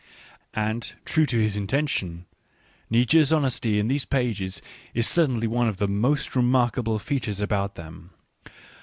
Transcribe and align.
And, 0.55 0.93
true 1.05 1.27
to 1.27 1.37
his 1.37 1.55
intention, 1.55 2.25
Nietzsche's 2.89 3.31
honesty 3.31 3.77
in 3.77 3.87
these 3.87 4.03
pages 4.03 4.59
is 4.95 5.07
certainly 5.07 5.45
one 5.45 5.67
of 5.67 5.77
the 5.77 5.87
most 5.87 6.35
remarkable 6.35 6.97
features 6.97 7.39
about 7.39 7.75
them. 7.75 8.09